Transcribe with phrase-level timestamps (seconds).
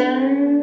[0.00, 0.59] じ。